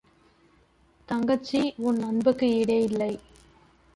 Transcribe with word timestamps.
தங்கச்சி 1.09 1.73
உன் 1.77 2.01
அன்புக்கு 2.01 2.47
ஈடே 2.47 2.79
இல்லை. 2.83 3.11